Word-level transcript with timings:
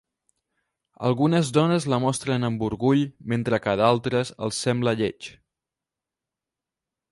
Algunes 1.09 1.51
dones 1.57 1.85
la 1.93 1.99
mostren 2.05 2.47
amb 2.47 2.65
orgull 2.69 3.03
mentre 3.35 3.61
que 3.67 3.71
a 3.75 3.79
d'altres 3.83 4.33
els 4.47 4.65
sembla 4.69 4.97
lleig. 5.03 5.31